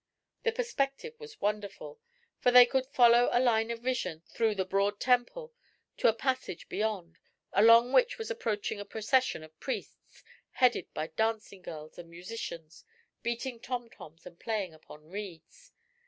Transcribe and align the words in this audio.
The 0.41 0.51
perspective 0.51 1.13
was 1.19 1.39
wonderful, 1.39 1.99
for 2.39 2.49
they 2.49 2.65
could 2.65 2.87
follow 2.87 3.29
a 3.31 3.39
line 3.39 3.69
of 3.69 3.81
vision 3.81 4.23
through 4.33 4.55
the 4.55 4.65
broad 4.65 4.99
temple 4.99 5.53
to 5.97 6.07
a 6.07 6.13
passage 6.13 6.67
beyond, 6.67 7.19
along 7.53 7.93
which 7.93 8.17
was 8.17 8.31
approaching 8.31 8.79
a 8.79 8.83
procession 8.83 9.43
of 9.43 9.59
priests, 9.59 10.23
headed 10.53 10.91
by 10.95 11.05
dancing 11.09 11.61
girls 11.61 11.99
and 11.99 12.09
musicians 12.09 12.83
beating 13.21 13.59
tomtoms 13.59 14.25
and 14.25 14.39
playing 14.39 14.73
upon 14.73 15.07
reeds. 15.07 15.71